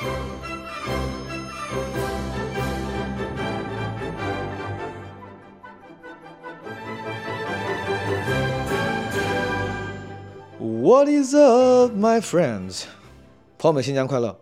[0.00, 0.06] What
[11.08, 12.84] is up, my friends？
[13.58, 14.38] 朋友们，新年快乐！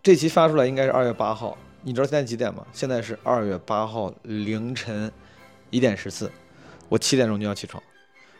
[0.00, 2.64] 这期发出来应该是二月八号，你知道现在几点吗？
[2.72, 5.10] 现在是二月八号凌晨
[5.70, 6.30] 一点十四，
[6.88, 7.82] 我七点钟就要起床，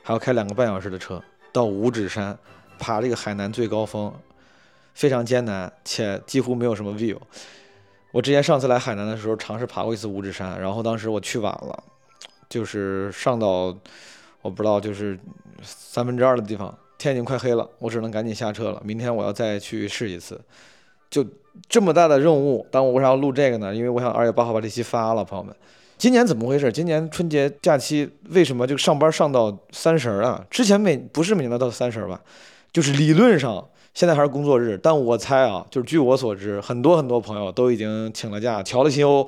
[0.05, 1.21] 还要开两个半小时的车
[1.53, 2.39] 到五指山
[2.79, 4.15] 爬这个海南最高峰，
[4.95, 7.17] 非常艰难且几乎没有什么 view。
[8.13, 11.85] 我之前上次来海南的时候尝试爬过一次五指山，然后当时我去晚了，
[12.49, 13.75] 就是上到
[14.43, 15.19] 我不知道就是
[15.63, 16.77] 三分之二的地方。
[16.99, 18.83] 天已经快黑了，我只能赶紧下车了。
[18.85, 20.39] 明天我要再去试一次。
[21.09, 21.25] 就
[21.69, 23.75] 这么大的任务，但我为啥要录这个呢？
[23.75, 25.55] 因为我想二月八号把这期发了，朋友们。
[25.97, 26.71] 今年怎么回事？
[26.71, 30.45] 今年春节假期为什么就上班上到三十啊？
[30.51, 32.21] 之前每不是每年都到三十吧？
[32.73, 39.27] 就是理论上现在还是工作日，但我猜啊，就是据我所知，很多很多朋友都已经请了假，调了休，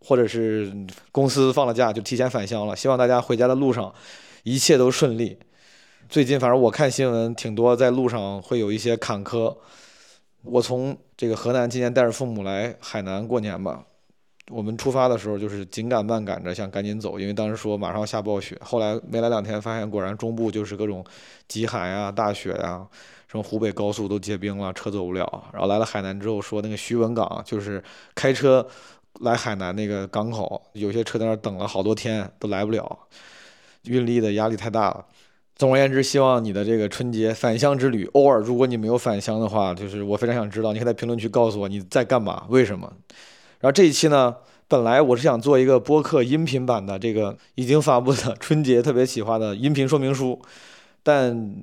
[0.00, 0.72] 或者是
[1.12, 2.74] 公司放了假，就提前返乡了。
[2.74, 3.92] 希望大家回家的路上
[4.42, 5.38] 一切都顺利。
[6.08, 9.54] 最近反正我看新闻挺多，在路上会有一些坎坷。
[10.42, 13.84] 我从这个河南今年带着父母来海南过年吧。
[14.50, 18.58] 我们出发的时候就是紧赶慢赶着想赶紧走，因为当时说马上下暴雪。
[18.62, 21.04] 后来没来两天，发现果然中部就是各种
[21.46, 22.86] 极寒呀、大雪呀，
[23.30, 25.44] 什么湖北高速都结冰了，车走不了。
[25.52, 27.82] 然后来了海南之后，说那个徐闻港就是
[28.14, 28.66] 开车
[29.20, 32.98] 来海南那个港口，有些车在那等了好多天都来不了，
[33.84, 35.04] 运力的压力太大了。
[35.56, 42.92] 总而言之，希望你的这个春节返乡之旅，偶尔如果你没有返乡的话，就是我非常想知道，你可以在评论区告诉我你在干嘛，为什么。
[43.58, 44.36] 然后这一期呢，
[44.68, 50.40] 本来我是想做一个播客音频版的这个已经发布的 春节特别企划的音频说明书，
[51.02, 51.56] 但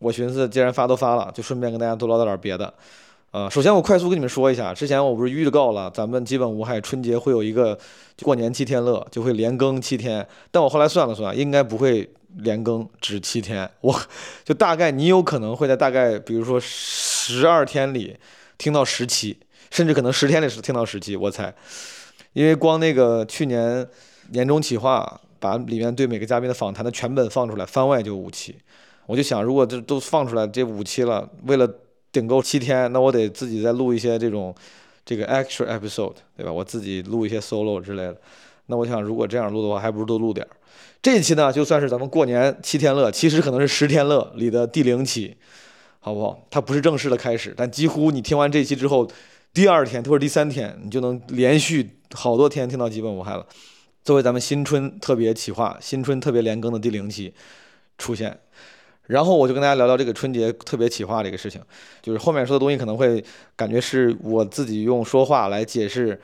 [0.00, 2.74] 我寻思既然发都发了，就顺便跟大家多唠叨点别的。
[3.30, 7.78] 呃，首先我快速跟你们说一下，之前我不是预告了，咱们基本无害春节会有一个
[8.22, 12.10] 过年七天乐，就会连更七天，但我后来算了算，应该不会。
[12.36, 14.00] 连更只七天，我
[14.46, 18.16] 就大概你有可能会在大概比如说十二天里
[18.56, 19.36] 听到十期，
[19.68, 21.52] 甚至可能十天里是听到十期，我猜，
[22.32, 23.84] 因为光那个去年
[24.30, 28.54] 年终企划把里面对每个嘉宾的访谈的全本放出来，番外就五期，
[29.10, 31.68] 我就想如果这都放出来这五期了，为了
[32.12, 34.54] 顶够七天，那我得自己再录一些这种
[35.04, 36.52] 这个 extra episode，对吧？
[36.52, 38.16] 我自己录一些 solo 之类的，
[38.66, 40.50] 那我想如果这样录的话，还不如多录点儿。
[41.02, 45.36] 这一期呢，就算是咱们过年七天乐，其实可能是十天乐里的第零期，
[45.98, 46.46] 好不好？
[46.48, 49.10] 它不是正式的开始，但几乎你听完这期之后，
[49.52, 53.44] 第二天或者第三天，你就能连续好多天听到基本无害了。
[54.04, 57.34] 作为咱们新春特别企划、新春特别连更的第零期
[57.98, 58.38] 出现，
[59.10, 61.60] 然后我就跟大家聊聊这个春节特别企划这个事情，
[62.00, 63.22] 就是后面说的东西可能会
[63.56, 66.20] 感觉是我自己用说话来解释。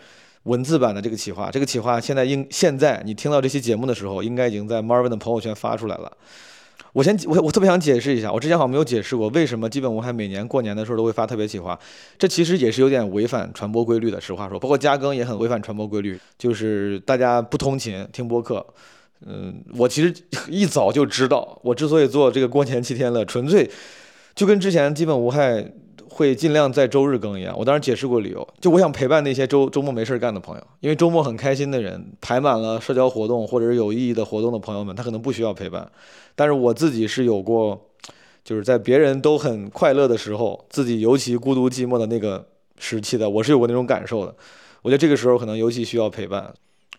[0.46, 6.12] 文字版的这个企划，这个企划现在应现在你听到这期节目的时候，应该已经在 Marvin 的朋友圈发出来了。
[6.92, 11.76] 我先我我特别想解释一下，我之前好像没有解释过为什么基本我还每年过年的时候都会发特别企划，
[12.16, 14.20] 这其实也是有点违反传播规律的。
[14.20, 18.64] 实话说，包括加更也很违反传播规律，就是大家不通勤听播客。
[19.26, 20.14] 嗯，我其实
[20.48, 23.68] 一早就知道，我之所以做这个过年七天乐，纯粹
[24.34, 25.72] 就跟之前基本无害。
[26.08, 35.86] 会尽量在周日更一样，我当时解释过理由，就我想陪伴那些周周末没事干的朋友，因为周末很开心的人，排满了社交活动或者是有意义的活动的朋友们，他可能不需要陪伴，
[36.34, 37.78] 但是我自己是有过，
[38.42, 42.46] 就是在别人都很快乐的时候，自己尤其孤独寂寞的那个
[42.78, 44.34] 时期的，我是有过那种感受的，
[44.80, 46.50] 我觉得这个时候可能尤其需要陪伴，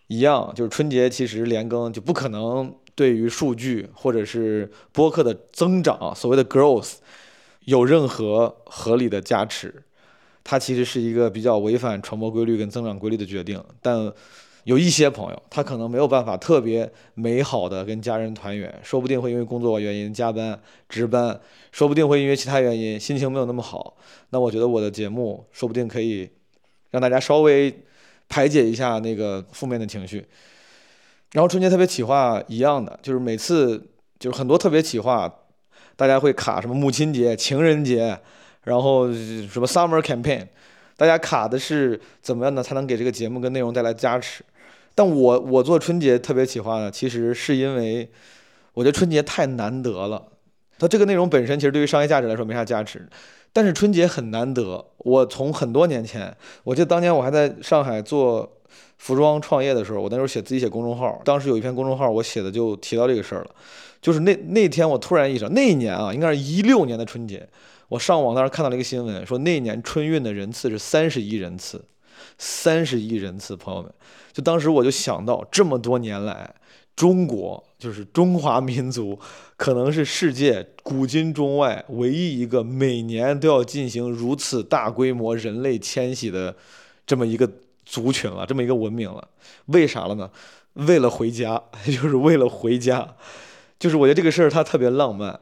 [0.08, 6.96] 一样就是春节其实连更就不可能对于数据或者是播客的增长，所谓的 growth。
[7.66, 9.84] 有任何合理的加持，
[10.42, 13.62] 它其实是一个比较违反传播规律跟增长规律的决定。
[13.82, 14.10] 但
[14.64, 20.58] 有一些朋友，他可能没有办法特别美好的跟家人团圆，说不定会因为工作原因加班
[20.88, 21.38] 值班，
[21.74, 23.98] 说不定会因为其他原因心情没有那么好。
[24.30, 26.30] 那我觉得我的节目说不定可以
[26.92, 27.84] 让大家稍微
[28.30, 30.26] 排解一下那个负面的情绪。
[31.34, 33.90] 然后春节特别企划一样的，就是每次
[34.20, 35.32] 就是很多特别企划。
[35.96, 38.16] 大家会卡什么母亲节、情人节，
[38.66, 40.46] 然后什么 summer campaign，
[40.96, 42.62] 大家卡的是怎么样呢？
[42.62, 44.44] 才能给这个节目跟内容带来加持？
[44.94, 48.08] 但我我做春节特别企划呢，其实是因为
[48.74, 50.24] 我觉得春节太难得了。
[50.78, 53.10] 它这个内容本身其实对于商业价值来说没啥价值，
[53.58, 54.86] 但是春节很难得。
[55.00, 56.32] 我从很多年前，
[56.64, 58.48] 我记得当年我还在上海做
[59.00, 63.50] 服装创业的时候，我那时候写自己写公众号，当时有一篇公众号我写的就提到这个事儿了。
[64.00, 67.50] 就是那那天，我突然意识到，那一年啊，应该是一六年的春节，
[67.90, 71.84] 我上网当时看到了一个新闻，说那年春运的人次是三十亿人次，
[72.38, 73.92] 三十亿人次，朋友们，
[74.32, 76.54] 就当时我就想到，这么多年来，
[76.98, 79.18] 中国就是中华民族，
[79.56, 86.54] 可能是世界古今中外唯一一个每年都要进行如此大规模人类迁徙的
[87.06, 87.48] 这么一个
[87.86, 89.26] 族群了，这么一个文明了。
[89.68, 90.28] 为啥了呢？
[90.74, 93.08] 为了回家， 就是为了回家。
[93.80, 95.40] 就是我觉得这个事儿它特别浪漫，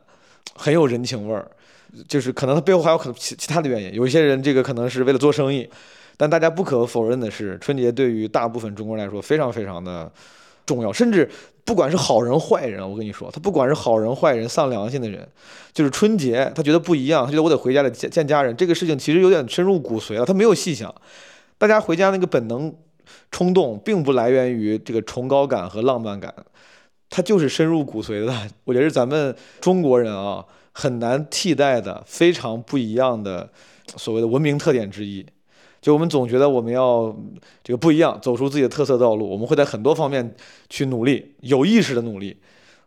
[0.56, 1.50] 很有人情味儿。
[2.10, 5.70] 就是可能它背后还有可能其其他的原因，有一些人这个可能是为了做生意，
[6.18, 10.12] 但大家不可否认的是，春节对于大部分中国人来说非常非常的
[10.66, 11.30] 重要，甚至
[11.64, 15.28] 不管是好人坏人，我跟你说，他不管是好人坏人丧良心的人，
[15.74, 20.94] 就是春节他觉得不一样，他觉得我得回家得见见家人，这个事情其实有点深入骨髓了，他没有细想，
[21.58, 22.74] 大家回家那个本能
[23.32, 26.34] 冲动并不来源于这个崇高感和浪漫感，
[27.10, 28.34] 它就是深入骨髓的，
[28.64, 30.46] 我觉得是咱们中国人啊。
[30.78, 33.50] 很难替代的非常不一样的
[33.96, 35.26] 所谓的文明特点之一，
[35.86, 37.16] 就我们总觉得我们要
[37.64, 40.36] 这个不一样，走出自己的特色道路，我们会在很多方面
[40.68, 42.36] 去努力，有意识的努力，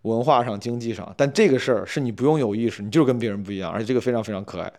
[0.02, 1.14] 文化上、经济上。
[1.16, 4.72] 但这个事儿是你不用有意识，你就是跟别人不一样，而且这个非常非常可爱。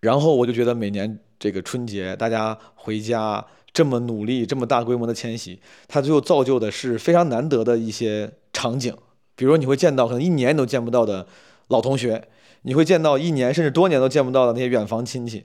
[0.00, 8.92] 然后我就觉得每年这个春节大家回家这么努力，这么大规模的迁徙，它最后造就的是非常难得的一些场景，
[9.36, 11.28] 比如说你会见到可能一年都见不到的。
[11.68, 12.26] 老同学，
[12.62, 15.44] 你会见到一年甚至多年都见不到的那些远房亲戚。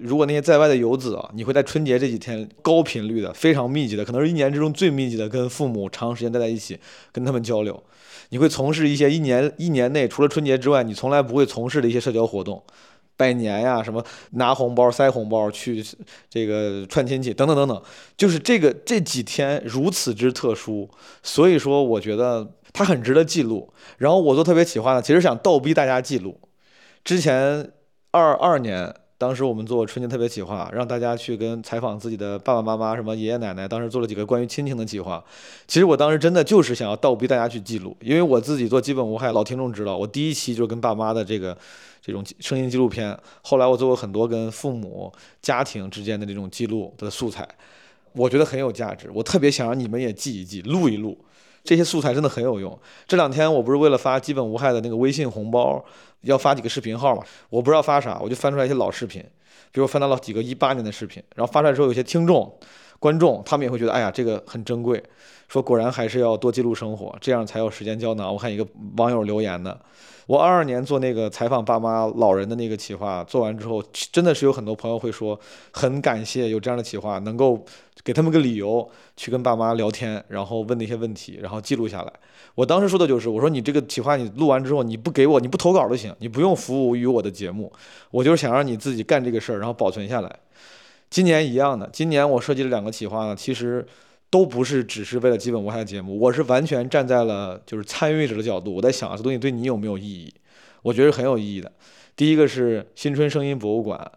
[0.00, 6.78] 如果那些在外的游子啊，你会在春节这几天高频率的、非常密集的，可能是一年之中最密集的，跟父母长时间待在一起，
[7.12, 7.82] 跟他们交流。
[8.30, 12.62] 你会从事一些一年一年内除了春节之外你从来不会从事的一些社交活动，
[13.16, 15.84] 拜年呀，什么拿红包、塞红包、去
[16.28, 17.82] 这个串亲戚等等等等。
[18.16, 20.88] 就是这个这几天如此之特殊，
[21.22, 22.54] 所以说我觉得。
[22.70, 26.38] 它很值得记录，然后我做特别企划呢，其实想倒逼大家记录。
[27.02, 27.72] 之前
[28.10, 35.22] 二二年，当时我们做春节特别企划，让大家去跟采访自己的爸爸妈妈、什么爷爷奶奶，当时做了几个关于亲情的企划。
[35.66, 41.58] 其实我当时真的就是想要倒逼大家去记录，因为我自己做基本无害，老听众知道，我第一期就跟爸妈的这个
[42.00, 43.18] 这种声音纪录片。
[43.42, 45.12] 后来我做过很多跟父母、
[45.42, 47.46] 家庭之间的这种记录的素材，
[48.12, 49.10] 我觉得很有价值。
[49.12, 51.18] 我特别想让你们也记一记，录一录。
[51.68, 52.80] 这些素材真的很有用。
[53.06, 55.84] 这两天我不是为了发基本无害的那个微信红包，
[56.22, 57.22] 要发几个视频号嘛？
[57.50, 59.22] 我不知道发啥，我就翻出来一些老视频，
[59.70, 62.50] 比如翻到了几个一八年的视频，然后发出来之后，有些听众、
[62.98, 65.02] 观众他们也会觉得，哎呀，这个很珍贵，
[65.48, 68.32] 说果然还是要多记录生活，这样才有时间胶囊。
[68.32, 68.66] 我看一个
[68.96, 69.78] 网友留言的。
[70.26, 75.38] 我二二年做那个采访爸妈老人的那个企划，做完之后，真的是有很多朋友会说，
[75.72, 77.64] 很感谢有这样的企划，能够
[78.04, 78.86] 给他们个理由
[79.16, 82.12] 去跟爸妈聊天，然后问那些问题，然后记录下来。
[82.54, 87.72] 我当时说的就是，我说你这个企划你录完之后，你不给我，你不投稿都行，你不用服务于我的节目，
[88.10, 90.36] 我就是想让你自己干这个事儿，然后保存下来。
[91.10, 93.86] 今年一样的，今年我设计了两个企划呢，其实。
[94.30, 100.30] 都不是只是为了基本无害的节目，我是完全站在了就是参与者的角度，我在想这东西对你有没有意义？
[100.82, 101.72] 我觉得很有意义的。
[102.14, 104.12] 第一个是新春声音博物馆，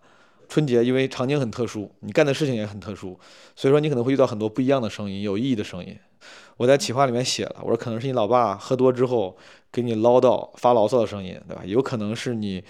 [0.49, 3.17] 春节因为场景很特殊，你干的事情也很特殊，
[3.55, 5.97] 所以说你可能会遇到很多不一样的声音，有意义的声音。
[6.57, 9.37] 我在企划里面写了，我说可能是你老爸喝多之后
[9.71, 11.61] 给你唠叨发牢骚的声音，对吧？
[11.65, 12.61] 有可能是你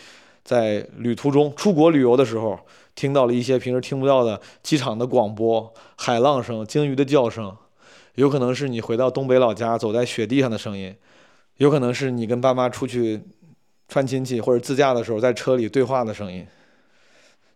[0.43, 2.59] 在旅途中出国旅游的时候。
[2.93, 7.55] 听到了一些平时听不到的机场的广播、海浪声、鲸鱼的叫声，
[8.15, 10.93] 有可能是你回到东北老家走在雪地上的声音，
[11.55, 13.21] 有可能是你跟爸妈出去
[13.87, 16.45] 串亲戚或者自驾的时候在车里对话的声音，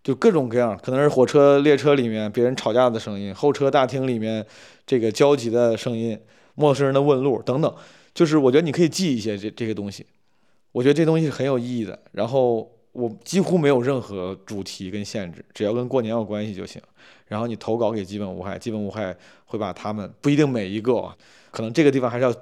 [0.02, 4.44] 就各种各样，可能是火车列车里面别人吵架的声音，候车大厅里面
[4.88, 6.18] 这个焦急的声音，
[6.56, 7.76] 陌生人的问路等等，
[8.14, 10.06] 就是我觉得你可以记一些这这些东西，
[10.72, 12.72] 我觉得这东西是很有意义的，然后。
[12.96, 16.82] 我几乎没有任何主题跟限制，只要跟过年有关系就行。
[17.28, 21.14] 然后你投稿给基本无害，基本无害会把他们不一定每一个，
[21.52, 22.34] 可能这个地方还是要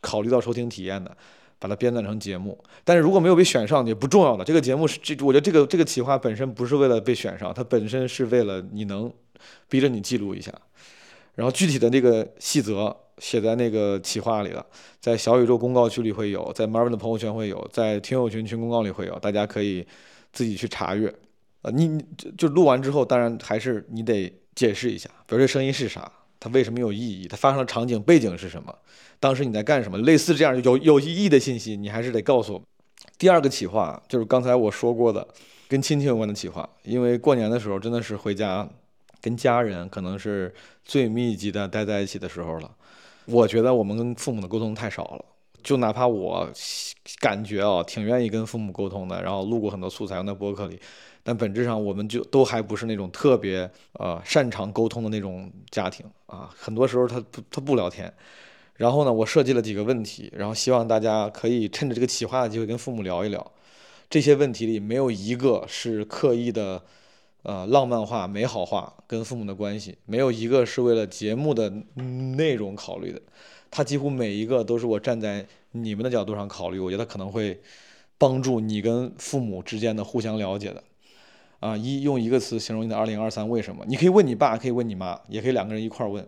[0.00, 1.14] 考虑到收听体验的，
[1.58, 2.58] 把它编纂成节目。
[2.84, 9.12] 但是如果没有被选上也不重要的，这个节目是这，我觉得这个这个企划本身不是为了被选上，它本身是为了你能
[9.68, 10.52] 逼着你记录一下。
[11.38, 12.94] 然后具体的那个细则。
[13.20, 14.64] 写在那个企划里了，
[15.00, 19.84] 在小宇宙公告区里会有，在 Marvin 的朋友圈会有，在听友群群公告里会有，大家可以
[20.32, 21.12] 自己去查阅。
[21.62, 28.72] 呃，你就就录完之后，当然还是你得解释一下，比如这声音是啥，它为什么有意义，它发生的场景背景是什么，
[29.18, 32.62] 当时你在干什么，类似这样有有意义的信息，你还是得告诉我。
[33.18, 35.26] 第二个企划就是刚才我说过的，
[35.66, 38.68] 跟亲戚有关的企划，因为过年的时候真的是回家
[39.20, 42.70] 跟家人可能是最密集的待在一起的时候了。
[43.26, 45.24] 我觉得我们跟父母的沟通太少了，
[45.62, 46.48] 就哪怕我
[47.20, 50.80] 感觉啊，挺愿意跟父母沟通的，然后录过很多素材用在博客里，
[51.22, 56.50] 但本质上我们就都还不是那种特别呃擅长沟通的那种家庭啊。
[56.56, 58.12] 很多时候他不他不聊天。
[58.76, 63.52] 然后呢，我设计了几个问题，然后希望大家可以趁着这个企划的机会跟父母聊一聊。
[64.08, 66.80] 这些问题里没有一个是刻意的，
[67.42, 71.68] 呃，浪漫化、美好化跟父母的关系，没有一个是为了节目的
[72.36, 73.20] 内容考虑的。
[73.70, 77.60] 他几乎每一个都是我站在你们的角度上考虑，我觉得可能会
[78.16, 80.84] 帮助你跟父母之间的互相了解的。
[81.58, 83.84] 啊，一用一个词形容你的二零二三为什么？
[83.88, 86.24] 你可以问你爸，可以问你妈，也可以两个人一块儿问。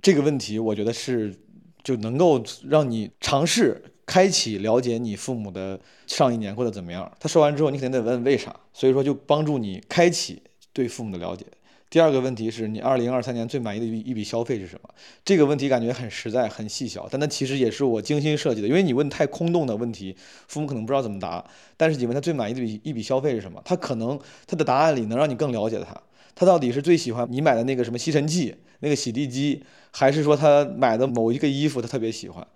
[0.00, 1.34] 这个问题，我觉得是
[1.82, 3.82] 就能够让你尝试。
[4.06, 7.12] 开启了解你父母的上一年过得怎么样？
[7.20, 10.42] 他说完之后，你肯定得问为啥，所以说就帮助你开启
[10.72, 11.44] 对父母的了解。
[11.90, 14.90] 第二个问题是你二零二三年最满意的一一笔消费是什么？
[15.24, 20.14] 这个问题感觉很实在、很细小，但它其实也是我精心设计的，因为你问太空洞的问题，
[20.46, 21.42] 父母可能不知道怎么答。
[21.76, 23.62] 但是你问他最满意的笔一笔消费是什么？
[23.64, 25.98] 他可能他的答案里能让你更了解他。
[26.34, 32.46] 他到底是最喜欢你买的那个什么吸尘器、那个洗地机，还是说他买的某一个衣服他特别喜欢？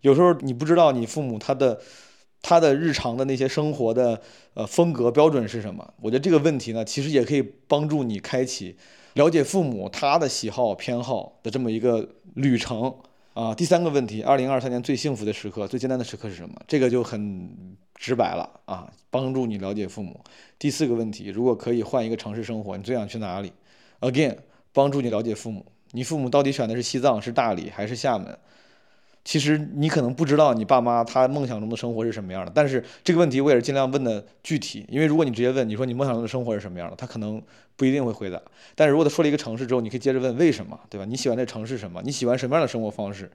[0.00, 1.80] 有时候你不知道你父母他的
[2.42, 4.20] 他的日常的那些生活的
[4.54, 5.94] 呃风格标准是什么？
[6.00, 8.76] 我觉得这个问题呢，其实也可以帮助你开启
[9.14, 12.92] 了解父母他的喜好偏好的这么一个旅程
[13.34, 13.54] 啊。
[13.54, 16.54] 第三个问题，二零二三年最幸福的时刻、最艰难的时刻是什么？
[16.66, 17.48] 这个就很
[17.94, 20.20] 直白了啊，帮助你了解父母。
[20.58, 23.52] 第四个问题，如果可以换一个城市生活，你最想去哪里
[24.00, 24.36] ？Again，
[24.72, 28.36] 帮助你了解父母，你父母到底选的是西藏、是大理还是厦门？
[29.24, 37.40] 其实你可能不知道你爸妈他梦想中的生活是什么样的，但是这个问题我也是尽量问的具体，因为如果你直接问你说你梦想中的生活是什么样的，他可能
[37.76, 38.40] 不一定会回答。
[38.74, 41.04] 但是如果他说了一个城市之后，你可以接着问为什么，对吧？
[41.04, 42.02] 你喜欢这城市什么？
[42.04, 43.30] 你喜欢什么样的生活方式？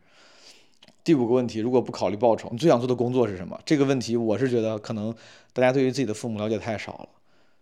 [1.05, 3.57] 第五个问题，如果不考虑报酬，你最想做的工作是什么？
[3.65, 5.15] 这个问题我是觉得可能
[5.53, 7.09] 大家对于自己的父母了解太少了。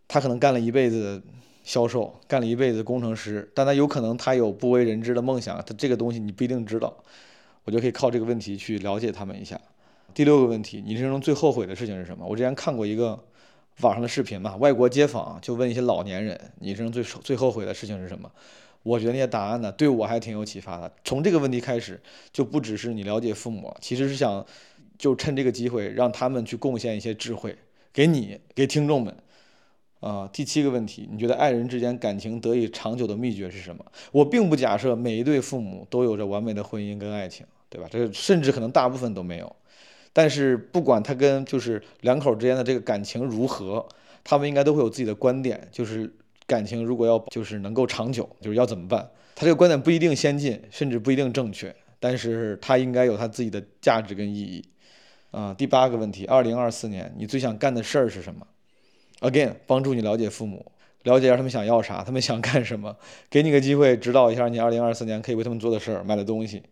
[0.08, 1.22] 他可能干了一辈子
[1.64, 6.92] 销售，干了一辈子工程师，但他有可能他有不为人知的梦想，他这个东西你不一定知道。
[7.66, 9.60] 我就可以靠这个问题去了解他们一下。
[10.14, 12.26] 第六个问题，你人生中最后悔的事情是什么？
[12.26, 13.22] 我之前看过一个
[13.82, 18.32] 网上的视频嘛，外国街访就问一些老年人，你人生最最后悔的事情是什么？
[18.84, 20.90] 我觉得那些答案呢，对我还挺有启发的。
[21.04, 22.00] 从这个问题开始，
[22.32, 24.46] 就不只是你了解父母，其实是想
[24.98, 27.58] 就趁这个机会让他们去贡献一些智慧
[27.92, 29.14] 给你，给听众们。
[30.02, 33.84] 啊，第七个问题，你觉得爱人之间感情得以长久的秘诀是什么？
[34.12, 37.46] 我并不假设每一对父母都有着完美的婚姻跟爱情。
[37.70, 37.88] 对吧？
[37.92, 39.56] 这甚至可能大部分都没有，
[40.14, 43.86] 但是不管他跟就是两口之间的这个感情如何，
[44.24, 45.68] 他们应该都会有自己的观点。
[45.72, 46.12] 就是
[46.48, 49.10] 感情如果要就是能够长久，就是要怎么办？
[49.36, 54.64] 他这个观点不一定先进，甚至不一定正确，但是他应该有他自己的价值跟意义。
[55.32, 58.48] 啊，第八个问题，二零二四年你最想干的事儿是什么
[59.20, 60.72] ？Again，帮助你了解父母，
[61.04, 62.96] 了解一下他们想要啥，他们想干什么，
[63.30, 66.64] 给你个机会指导一下你二零二四年可以为他们做的事儿，买的东西。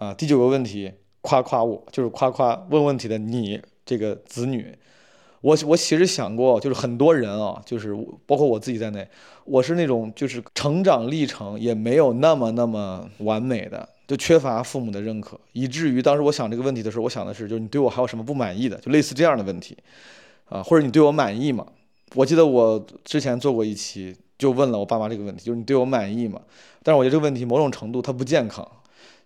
[0.00, 0.90] 啊，第九个问题，
[1.20, 4.74] 夸夸我，就是夸夸问问题的你这个子女。
[5.42, 9.06] 我我其实想过，就是很多人啊，就是包括我自己在内，
[9.44, 19.76] 我是那种就是成长历程也没有那么那么完美的，就缺乏父母的认可，以至于当时我想这个问题的时候，我想的是，就是你对我还有什么不满意的，就类似这样的问题，
[20.46, 21.66] 啊，或者你对我满意吗？
[22.14, 26.40] 我记得我之前做过一期，就问了我爸妈这个问题，就是你对我满意吗？
[26.82, 28.66] 但是我觉得这个问题某种程度它不健康。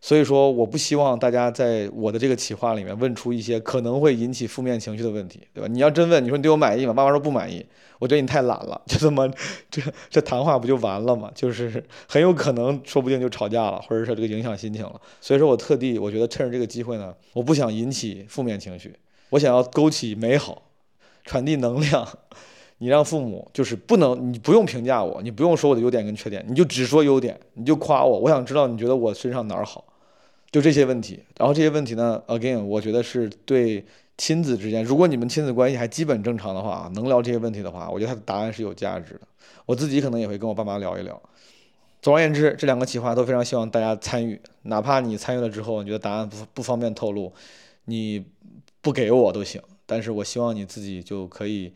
[0.01, 5.67] 所以说，我不希望大家在我的这个企划里面问出一些可能会引起负面情绪的问题，对吧？
[5.67, 6.93] 你要真问，你说你对我满意吗？
[6.93, 7.65] 爸妈说不满意，
[7.99, 9.27] 我觉得你太懒了，就这么，
[9.71, 11.31] 这这谈话不就完了吗？
[11.35, 15.01] 就是很有可能，说不定就吵架了，或者说这个影响心情了。
[15.23, 18.95] 所以说我特地，我觉得趁着这个机会呢，我不想引起负面情绪，
[19.31, 20.65] 我想要勾起美好，
[21.25, 22.07] 传递能量。
[22.79, 28.19] 你让父母就是不能，你不用评价我，你不用说我的优点跟缺点，你就只说优点，你就夸我。
[28.19, 29.85] 我想知道你觉得我身上哪儿好。
[30.51, 33.85] 就这些问题，然后这些问题呢，again，我觉得是对
[34.17, 39.23] 亲子之间，如果你们亲子关系还基本正常的话，能聊这些问题的话，我觉得他的答案是有价值的。
[39.67, 41.21] 我自己可能也会跟我爸妈聊一聊。
[42.01, 47.33] 总而言之，这两个企划都非常希望大家参与，哪怕你参与了之后，你觉得答案不不方便透露，
[47.87, 48.25] 你
[48.81, 51.73] 不给我都行，但是我希望你自己就可以。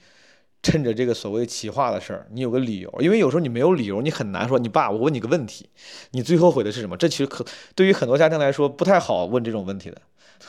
[0.62, 4.58] 趁着这个所谓企划的事儿，你有个理由，因为有时候你没有理由，你很难说。
[4.58, 5.68] 你爸，我问你个问题，
[6.10, 6.96] 你最后悔的是什么？
[6.96, 10.02] 这其实可对于很多家庭来说不太好问这种问题的，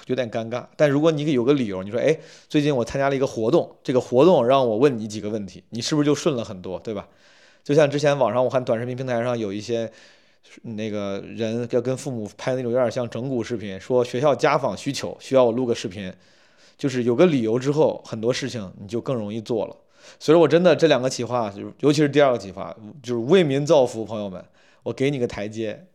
[0.07, 0.65] 有点尴尬。
[0.75, 7.07] 但如果你有个理由，你说，哎，最近我参加了一个活动，这个活动让我问你几个问题，你是不是就顺了很多，对吧？
[7.63, 9.91] 就像之前网上我看短视频平台上有一些
[10.63, 16.11] 那个人要跟父母拍那种有点像整蛊视频，说学校家访需求需要我录个视频，
[16.77, 19.75] 就是有个理由之后，很多事情你就更容易做了。
[20.17, 24.43] 所以我真的这两个企划，就尤其是第二个企划，就是为民造福，朋友们，
[24.83, 25.85] 我给你个台阶，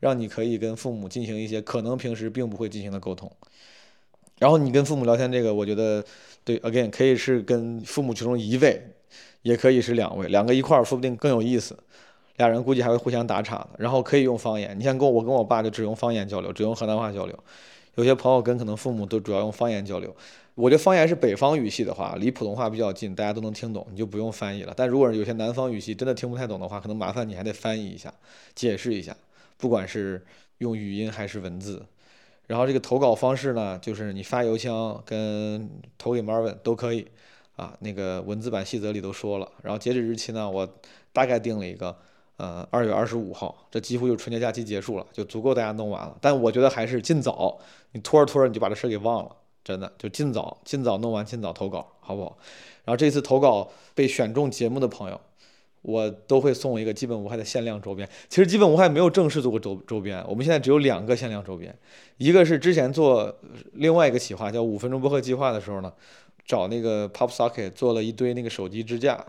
[0.00, 3.30] 让你可以跟父母进行一些可能平时并不会进行的沟通。
[4.38, 6.02] 然后你跟父母聊天，这个我觉得
[6.42, 8.82] 对，again 可以是跟父母其中一位，
[9.42, 11.78] 也可以是两位，两个一块儿说不定更有意思。
[12.38, 13.68] 俩人估计还会互相打岔的。
[13.76, 17.38] 然后可以用方言，你像跟我跟我爸就只用方言交流，只用河南话交流。
[17.96, 20.14] 有些朋友跟可能父母都主要用方言交流。
[20.54, 24.74] 我觉得方言是北方语系的话，离普通话比较近，大家都能听懂，你就不用翻译了。
[24.76, 28.12] 但如果有些南方语系真的听不太懂的话，可能麻烦你还得翻译一下，
[28.54, 29.16] 解释一下，
[29.56, 30.24] 不管是
[30.58, 31.86] 用语音还是文字。
[32.46, 37.06] 然后这个投稿方式呢，就是你发邮箱跟投给 Marvin 都可以
[37.54, 37.76] 啊。
[37.78, 39.48] 那个文字版细则里都说了。
[39.62, 40.68] 然后截止日期呢，我
[41.12, 41.96] 大概定了一个，
[42.38, 46.18] 呃，二月二十五号，这几乎就春节假期结束了，就足够大家弄完了。
[46.20, 47.58] 但我觉得还是尽早，
[47.92, 49.36] 你拖着拖着你就把这事给忘了。
[49.62, 52.38] 真的就尽早尽早弄完，尽早投稿，好不好？
[52.84, 55.20] 然后这次投稿被选中节目的朋友，
[55.82, 58.08] 我都会送一个基本无害的限量周边。
[58.28, 61.76] 其实基本无害没有正式做过周周边，我们现在只有两个限量周边，
[62.16, 63.34] 一个是之前做
[63.74, 65.92] 另外一个企划叫五分钟播客计划的时候呢，
[66.44, 69.24] 找那个 Pop Socket 做了一堆那个手机支架，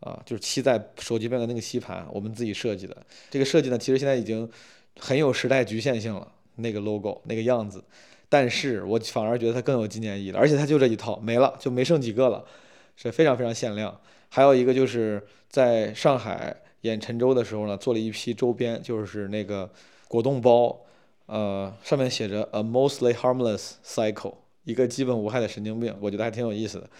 [0.00, 2.96] 啊，就是吸在手机边的那个吸盘，我们自己设计的。
[3.30, 4.48] 这个设计呢，其实现在已经
[4.98, 7.82] 很有时代局限性了，那个 logo 那个样子。
[8.28, 12.44] 但是我反而觉得它更有纪念意义了，而且它就这一套没了，就没剩几个了，
[12.96, 14.00] 是非常非常限量。
[14.28, 19.70] 还有一个就是在上海演陈州的时候呢，做了一批周边，就是那个
[20.08, 20.76] 果冻包，
[21.26, 26.90] 呃，上面写着 “a mostly harmless cycle”，一个基本无害的神经病，我觉得还挺有意思的。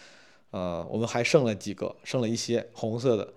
[0.53, 3.35] 呃，我们还剩了几个，剩了一些红色的，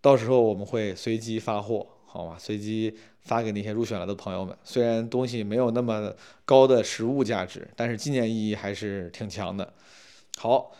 [0.00, 2.36] 到时候我们会随机发货，好吧？
[2.38, 2.96] 随机。
[3.20, 6.10] 发给那些入选了的朋友们，虽然东西没有那么
[6.46, 9.70] 高的实物价值，但是纪念意义还是挺强的。
[10.38, 10.72] 好，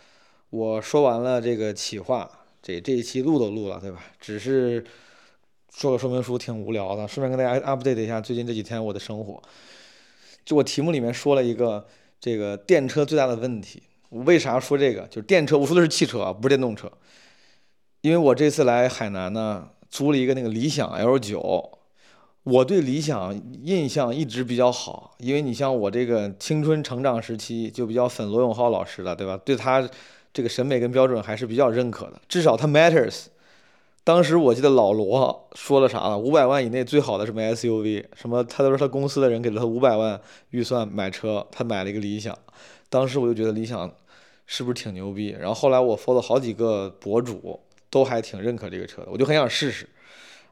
[0.49, 2.27] 我说完了这个企划，
[2.63, 4.03] 这这一期录都录了，对吧？
[4.19, 4.83] 只是
[5.69, 9.43] 做个说明书挺无聊的，顺便跟大家 update 一下最近这几天我的生活。
[10.47, 11.87] 就我题目里面说了一个
[12.19, 15.03] 这个电车最大的问题，我为啥说这个？
[15.09, 16.91] 就是电车，我说的是汽车啊，不是电动车。
[18.01, 21.79] 因为我这次来海南呢，租了一个那个理想 L 九。
[22.45, 29.37] 我对理想印象一直比较好，因为你像我这个青春成长时期就比较粉罗永浩老师的，对吧？
[29.45, 29.87] 对他
[30.33, 33.27] 这个审美跟标准还是比较认可的，至少他 matters。
[34.03, 36.17] 当时我记得老罗说了啥了？
[36.17, 42.35] 五百万以内最好的什么 SUV，什么他都说他公司的人给了他五百万预算买车，他买了一个理想。
[42.89, 43.93] 当时我就觉得理想
[44.47, 45.37] 是不是挺牛逼？
[45.39, 49.89] 然后后来我 follow 好几个博主都还挺认可这个车的，我就很想试试。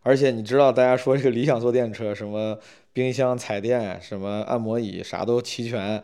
[0.03, 2.59] 而且你知道，大家说这个理想坐电车，什么
[2.93, 6.03] 冰箱、彩电、什么按摩椅，啥都齐全。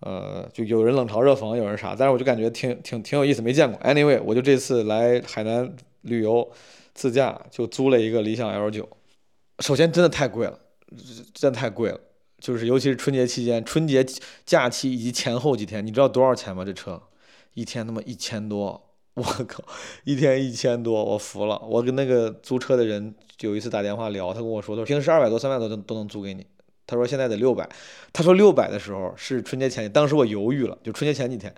[0.00, 3.80] 呃，就有人冷嘲热讽，有人啥，但是我就感觉挺挺挺有意思，没见过。
[3.80, 6.50] Anyway，我就这次来海南旅游
[6.92, 8.84] 自驾，就租了一个理想 L9。
[9.60, 10.58] 首先真的太贵了，
[11.32, 12.00] 真的太贵了，
[12.40, 14.04] 就是尤其是春节期间，春节
[14.44, 16.64] 假期以及前后几天，你知道多少钱吗？
[16.64, 17.00] 这车
[17.54, 18.91] 一天他妈一千多。
[19.14, 19.62] 我靠，
[20.04, 21.60] 一天一千多，我服了。
[21.68, 26.46] 我跟那个租车的人有一次打电话聊，他跟我说，他说平时二百多、三百多都都能租给你。
[26.86, 27.68] 他说现在得六百。
[28.10, 31.54] 他说六百的时候是春节前，当时我犹豫了，就春节前几天。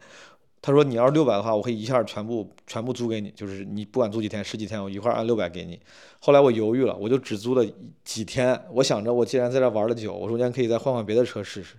[0.61, 5.79] 他说你要是六百的话，我可以一下全部全部租给你，就是你不管租几天、十几天，我一块按六百给你。
[6.19, 7.65] 后来我犹豫了，我就只租了
[8.03, 8.61] 几天。
[8.73, 11.77] 我想着我既然在这玩了久，我中间可以再换换别的车试试。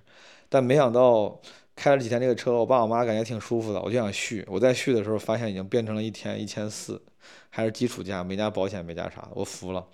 [0.48, 1.42] 但没想到。
[1.76, 4.46] 开了几天这个车，我爸我妈感觉挺舒服的，我就想续。
[4.48, 7.02] 我在续的时候发现已经变成了一天一千四，
[7.50, 9.86] 还是基础价，没加保险，没加啥的，我服了。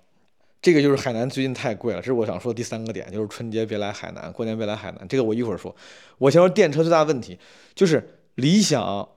[0.60, 5.08] 这个就是海南最近太贵了，这是我想说的第三个点，就是春节别来海南，过年别来海南。
[5.08, 5.74] 这个我一会儿说。
[6.18, 7.36] 我先说电车最大问题，
[7.74, 9.08] 就是理想，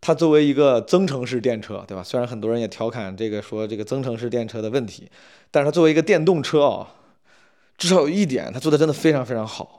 [0.00, 2.02] 它作为一个增程式电车，对吧？
[2.02, 5.08] 虽然很多人也调侃这个说这个增程式电车的问题，
[5.52, 6.94] 但是它作为一个电动车啊，
[7.76, 9.77] 至少有一点，它做的真的非常非常好。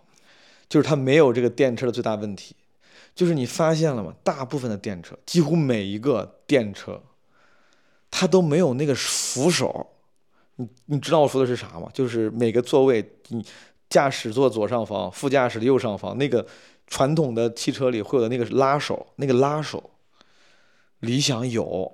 [0.70, 2.56] 就是它没有这个电车的最大问题，
[3.16, 4.14] 就是你发现了吗？
[4.24, 7.02] 大部分的电车，几乎每一个电车，
[8.12, 9.88] 它都没有那个扶手。
[10.58, 11.90] 你你知道我说的是啥吗？
[11.92, 13.44] 就是每个座位，你
[13.90, 16.46] 驾驶座左上方、副驾驶的右上方，那个
[16.86, 19.90] 传统的汽车里会有的那个拉手，那个拉手，
[21.00, 21.92] 理想有，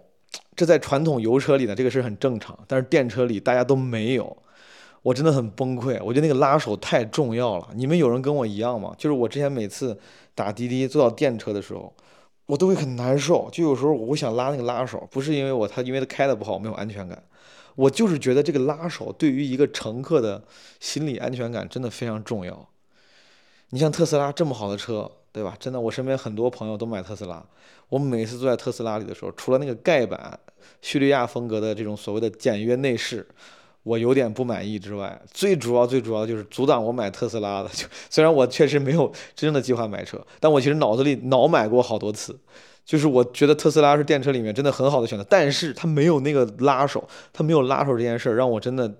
[0.55, 4.35] 这在传统油车里呢，这个是很正常，但是电车里大家都没有。
[5.05, 7.69] 我真的很崩溃，我觉得那个拉手太重要了。
[7.75, 8.91] 你们有人跟我一样吗？
[8.97, 9.95] 就是我之前每次
[10.33, 11.93] 打滴滴坐到电车的时候，
[12.47, 13.47] 我都会很难受。
[13.51, 17.23] 就有时候我想拉那个拉手，不是因为我他因为他开的不好没有安全感，
[17.75, 20.43] 我就是觉得这个拉手对于一个乘客的
[20.79, 22.67] 心理安全感真的非常重要。
[23.69, 25.55] 你像特斯拉这么好的车，对吧？
[25.59, 27.45] 真的，我身边很多朋友都买特斯拉。
[27.89, 30.39] 我每次坐在特斯拉里的时候，除了那个盖板、
[30.81, 33.27] 叙利亚风格的这种所谓的简约内饰，
[33.85, 37.69] 我有点不满意之外，最主要、最主要就是阻挡我买特斯拉的。
[37.71, 42.35] 就虽然我确实没有真正的计划买车，但我其实脑子里脑买过好多次。
[42.83, 48.91] 就是我觉得特斯拉是电车里面真的很好的选择，但是它没有那个拉手，它没有拉手这件事儿让我真的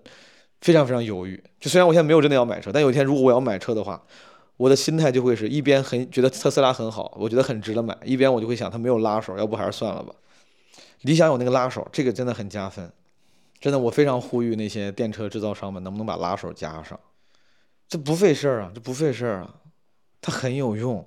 [0.62, 1.44] 非常非常犹豫。
[1.60, 4.00] 就虽然我现在没有真的要买车，但有一天如果我要买车的话，
[4.58, 10.14] 我的心态就会是一边很觉得特斯拉很好，我觉得很值得买，一边我就会想它没有拉手，要不还是算了吧。
[11.02, 12.92] 理想有那个拉手，这个真的很加分。
[13.66, 17.00] 真的，我非常呼吁那些电车制造商们能不能把拉手加上，
[17.88, 19.56] 这不费事儿啊，这不费事儿啊，
[20.22, 21.04] 它很有用。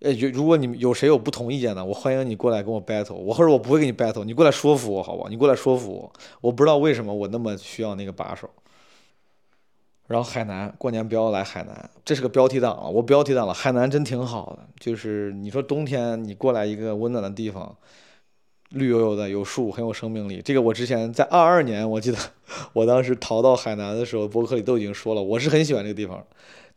[0.00, 5.28] 哎，如如果你有谁有不同意见的，我欢迎你过来跟我 battle，我或者我不会跟你 battle，你过来说服我，好不好？
[5.28, 8.50] 你过来说服我，我不知道为什么我那么需要那个把手。
[10.08, 13.54] 然后海南过年不要来海南，这是个标题党了，我标题党了。
[13.54, 17.78] 海南真挺好的，就是你说冬天你过来一个温暖的地方，
[18.72, 20.42] 绿油油的，有树，很有生命力。
[20.42, 22.18] 这个我之前在二二年，我记得
[22.72, 26.24] 我当时逃到海南的时候，博客里都已经说了，我是很喜欢这个地方。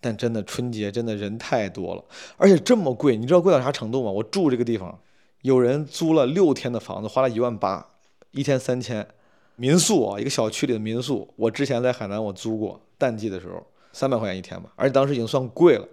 [0.02, 2.04] 但真的春节真的人太多了，
[2.38, 4.12] 而且这么贵，你知道贵到啥程度吗？
[4.12, 5.00] 我住这个地方，
[5.42, 7.88] 有人租了六天的房子，花了一万八，
[8.32, 9.08] 一天三千。
[9.56, 15.88] 民宿啊，一个小区里的民宿，我之前在海南我租过，淡季的时候三百块钱一天吧，而且当时已经算贵了。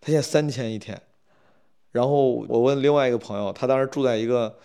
[0.00, 1.00] 他现在三千一天。
[1.92, 4.56] 然后我问另外一个朋友，他当时住在一个，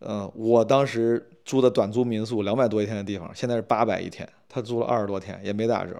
[0.00, 4.28] 嗯，我当时租的短租民宿两百多一天的地方，现在是八百一天。
[4.52, 5.94] 他租了二十多天也没打折，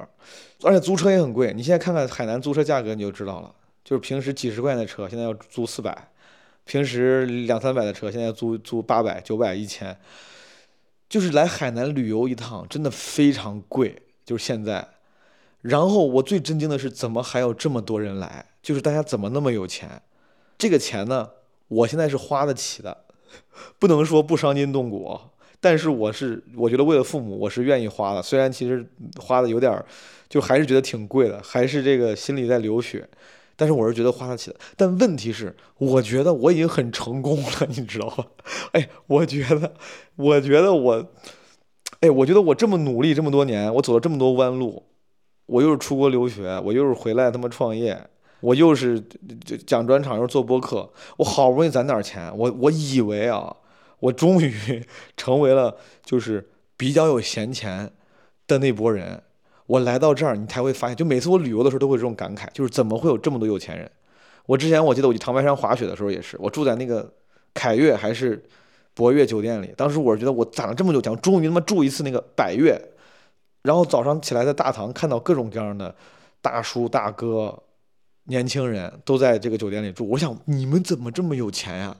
[0.62, 1.52] 而且租车也很贵。
[1.54, 3.54] 你现在看看海南租车价格，你就知道了。
[3.84, 5.92] 就是平时几十块钱的车，现在要租四百；
[6.64, 9.96] 平时两三百的车，现在要租租八百、九百、一千。
[11.08, 14.02] 就是来海南旅游一趟，真的非常贵。
[14.24, 14.88] 就是现在，
[15.60, 18.46] 然后我最震惊的是，怎么还有这么多人来？
[18.60, 20.02] 就是大家怎么那么有钱？
[20.58, 21.30] 这个钱呢，
[21.68, 23.04] 我现在是花得起的，
[23.78, 25.18] 不能说不伤筋动骨。
[25.60, 28.22] 但是我是，我觉得为了父母，我是愿意花的。
[28.22, 28.84] 虽然其实
[29.18, 29.84] 花的有点，
[30.28, 33.06] 就还是觉得挺贵的，还是这个心里在流血。
[33.56, 34.56] 但是我是觉得花得起的。
[34.74, 38.26] 但问题是，我觉得我已经很成功了， 你知道吧？
[38.72, 39.74] 哎，我觉得，
[40.16, 41.06] 我觉得我，
[42.00, 44.82] 哎，我觉得我这么努力这么多年，我走了这么多弯路，
[45.44, 48.02] 我又是出国留学，我又是回来他妈创业，
[48.40, 49.00] 我又是
[49.66, 53.57] 讲专场，又做播客，我好不容易攒点钱，我我以为啊。
[54.00, 54.83] 我终于
[55.14, 57.90] 成为了就是比较有闲钱
[58.46, 59.22] 的那波人。
[59.66, 63.90] 我来到这儿，你才会发现，就每次我旅游的时候都会这种感慨，就是怎么会有这么多有钱人？
[64.46, 67.12] 我之前我记得我去长白山滑雪的时候也是，我住在那个
[67.53, 68.42] 凯悦还是
[68.94, 72.81] 博悦酒店里，当时我觉得我攒了这么久钱，终于他妈住一次那个百悦。
[73.61, 75.94] 然后早上起来在大堂看到各种各样的
[76.40, 77.62] 大叔大哥、
[78.30, 81.96] 年轻人都在这个酒店里住，我想你们怎么这么有钱呀？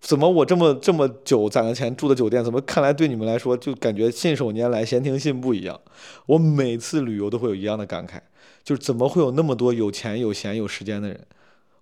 [0.00, 5.80] 怎么我这么这么久攒的钱住的酒店，怎么看来对你们来说就感觉信手拈来、闲庭信步一样？
[6.26, 8.18] 我每次旅游都会有一样的感慨，
[8.64, 11.20] 就是怎么会有那么多有钱、有闲、有时间的人？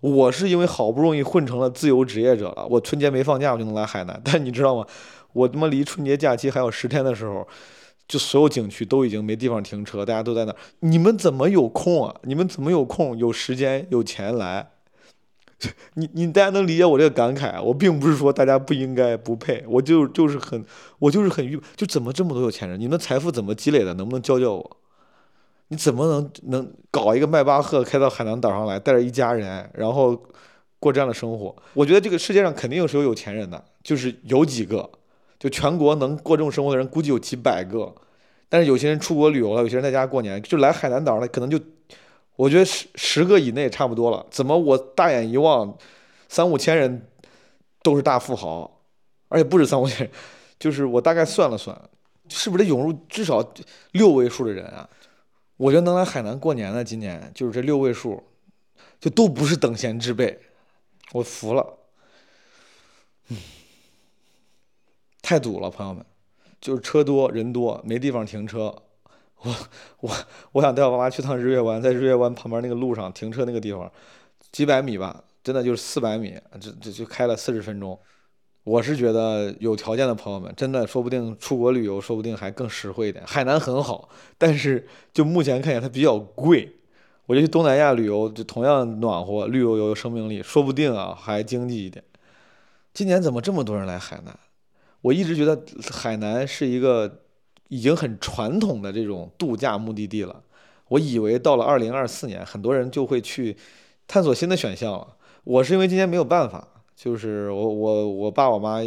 [0.01, 4.21] 我是因为好不容易混成了自由职业者了，我春节没放假我就能来海南。
[4.23, 4.85] 但你知道吗？
[5.33, 7.47] 我他妈离春节假期还有十天的时候，
[8.11, 10.57] 就所有景区都已经没地方停车，大家都在那儿。
[10.81, 12.13] 你们怎么有空啊？
[12.23, 14.67] 你们怎么有空、有时间、有钱来？
[15.95, 17.63] 你你大家能理解我这个感慨？
[17.63, 20.61] 我并不是说大家不应该不配，我就就是很
[20.99, 22.77] 我就是很郁，就怎么这么多有钱人？
[22.77, 23.93] 你们财富怎么积累的？
[23.93, 24.77] 能不能教教我？
[25.69, 30.21] 你怎么能能搞一个迈巴赫开到海南岛上来，带着一家人，然后
[30.81, 31.55] 过这样的生活？
[31.73, 34.89] 我觉得这个世界上肯定是有有钱人的，就是有几个，
[35.41, 37.91] 就全国能过这种生活的人估计有几百个，
[38.47, 41.59] 但是有些人出国旅游了，有些人在家过年，就来海南岛了，可能就。
[42.37, 44.25] 我觉得十十个以内差不多了。
[44.31, 45.77] 怎么我大眼一望，
[46.27, 47.07] 三五千人
[47.83, 48.79] 都是大富豪，
[49.27, 50.09] 而且不止三五千人，
[50.57, 51.79] 就是我大概算了算，
[52.29, 53.43] 是不是得涌入至少
[53.91, 54.89] 六位数的人啊？
[55.57, 58.23] 我觉得能来海南过年的今年就是这六位数，
[58.99, 60.39] 就都不是等闲之辈，
[61.11, 61.80] 我服了。
[65.31, 66.05] 太堵了，朋友们，
[66.59, 68.63] 就是车多人多，没地方停车。
[69.43, 69.55] 我
[70.01, 70.11] 我
[70.51, 73.89] 我想带我爸妈去趟日月湾，在日月湾旁边那个路上停车那个地方，
[74.51, 77.97] 几百米吧，真的就是四百米，这这就开了四十分钟。
[78.65, 83.23] 我是觉得有条件的朋友们，真的说不定出国旅游，说不定还更实惠一点。
[83.25, 86.75] 海南很好，但是就目前看起来它比较贵。
[87.27, 92.03] 我觉得去东南亚旅游就同样暖和，绿油油生命力，说不定啊还经济一点。
[92.93, 94.37] 今年怎么这么多人来海南？
[95.01, 95.61] 我一直觉得
[95.91, 97.23] 海南是一个
[97.69, 100.43] 已经很传统的这种度假目的地了。
[100.89, 103.55] 我以为到了二零二四年，很多人就会去
[104.07, 105.15] 探索新的选项了。
[105.43, 108.79] 我是因为今年没有办法，就是我我我爸我妈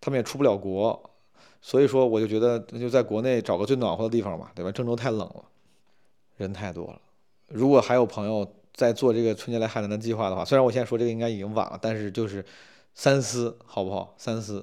[0.00, 1.10] 他们也出不了国，
[1.62, 4.70] 所以说我就觉得就在国内找个最暖和的地方吧，对吧？
[4.72, 5.44] 郑州太冷了，
[6.36, 7.00] 人太多了。
[7.48, 12.44] 如果还有朋友在做这个春节来海南的计划的话，虽然我现在说这个应该已经晚了，但是就是
[12.94, 14.12] 三思好不好？
[14.18, 14.62] 三思。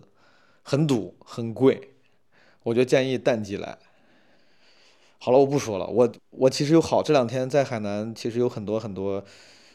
[0.63, 1.89] 很堵，很贵，
[2.63, 3.78] 我就建议淡季来。
[5.24, 5.86] 好了，我不说了。
[5.86, 9.24] 我我其实有好这两天在海南，其实有很多很多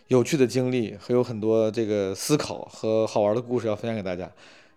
[0.09, 4.29] 有趣的经历，还有很多这个思考和好玩的故事要分享给大家。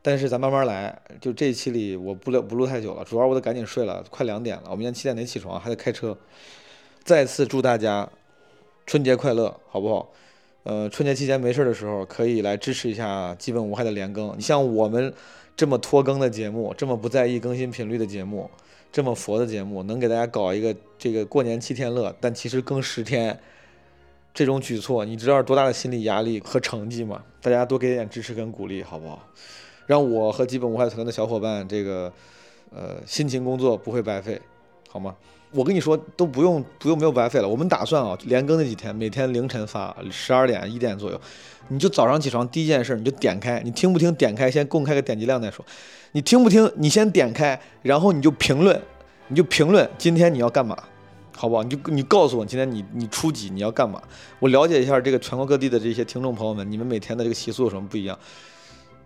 [0.04, 6.16] 但是咱慢慢来，就这一期里我不聊不录太久了，主要我得赶紧睡了，快两点了，我明天七点得起床，还得开车。
[7.04, 8.08] 再次祝大家
[8.86, 10.12] 春节快乐，好不好？
[10.64, 14.38] 呃，春节期间没事的时候可以来支持一下基本无害的连更。
[14.38, 15.12] 你像我们。
[15.60, 18.50] 这么拖更的节目，这么不在意更新频率的节目，
[18.94, 23.38] 这么佛的节目，能给大家搞一个这个过年七天乐，但其实更十天，
[24.34, 27.22] 这种举措，你知道多大的心理压力和成绩吗？
[27.42, 29.28] 大家多给点支持跟鼓励，好不好？
[29.86, 32.14] 让我和基本无害团队的小伙伴，这个
[32.72, 34.42] 呃辛勤工作不会白费，
[34.88, 35.14] 好吗？
[35.52, 41.20] 我跟你说都不用不用没有白费了，我们打算啊连更那几天，每天凌晨发，十二点一点左右，
[41.70, 45.66] 你就早上起床第一件事你就点开，你听不听点开先公开个点击量再说，
[46.12, 48.80] 你听不听你先点开，然后你就评论，
[49.30, 50.78] 你就评论今天你要干嘛，
[51.36, 51.64] 好不好？
[51.64, 54.00] 你就你告诉我今天你你初几你要干嘛？
[54.40, 58.18] 我了解一下这个全国各地的这些听众朋友们，你们每天的这个习俗有什么不一样？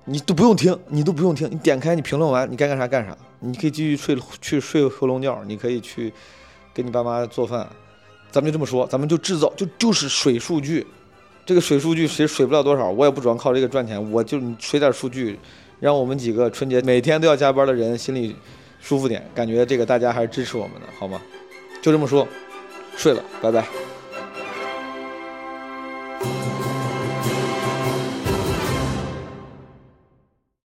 [0.06, 3.18] 你都不用听，你都不用听，你点开，你评论完，你该干啥干啥。
[3.40, 6.12] 你可以继续睡去睡回笼觉，你可以去
[6.74, 7.68] 给你爸妈做饭。
[8.32, 10.86] 咱们就这么说，咱们就制造，就就是水数据。
[11.46, 15.38] 这个水数据谁水不了多少，我也不指望靠这个赚钱，我就你水点数据，
[15.80, 18.36] 让我们几个春节每天都要加班的人心里
[18.80, 21.22] 舒服点，感觉这个大家还是支持我们的，好吗？
[21.82, 22.26] 就这么说，
[22.96, 23.93] 睡了，拜拜。